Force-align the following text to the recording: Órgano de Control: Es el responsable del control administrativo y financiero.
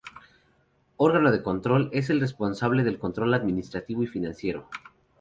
Órgano 0.97 1.31
de 1.31 1.43
Control: 1.43 1.91
Es 1.93 2.09
el 2.09 2.19
responsable 2.21 2.83
del 2.83 2.97
control 2.97 3.35
administrativo 3.35 4.01
y 4.01 4.07
financiero. 4.07 4.67